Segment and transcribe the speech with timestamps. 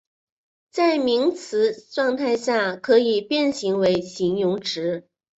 [0.71, 5.07] 在名词状态下可以变形为形容词。